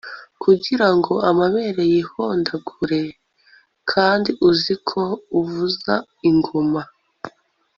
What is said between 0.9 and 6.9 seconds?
ngo amabere yihondagure, kandi uzi ko uvuza ingoma